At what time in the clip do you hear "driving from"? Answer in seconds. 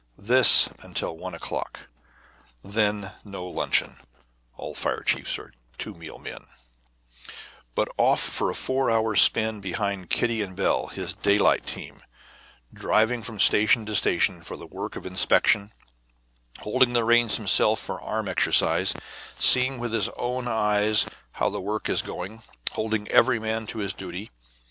12.73-13.39